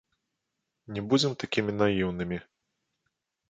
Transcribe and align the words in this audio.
Не 0.95 1.03
будзем 1.11 1.37
такімі 1.45 1.77
наіўнымі. 1.79 2.43